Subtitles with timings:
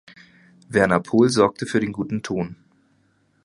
[0.67, 2.55] Werner Pohl sorgte für den guten Ton.